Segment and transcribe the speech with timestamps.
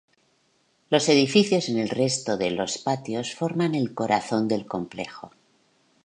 [0.89, 5.29] Los edificios en el resto de los patios forman el corazón del complejo.